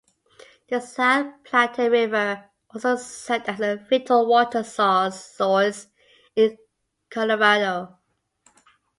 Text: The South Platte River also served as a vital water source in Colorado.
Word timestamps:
The 0.69 0.79
South 0.79 1.43
Platte 1.43 1.77
River 1.91 2.49
also 2.73 2.95
served 2.95 3.45
as 3.47 3.59
a 3.59 3.75
vital 3.87 4.25
water 4.25 4.63
source 4.63 5.37
in 6.35 6.57
Colorado. 7.11 7.99